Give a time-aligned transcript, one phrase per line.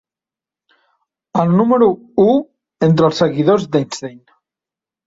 [1.43, 1.91] El número
[2.27, 2.27] u
[2.89, 4.21] entre els seguidors d'Einstein.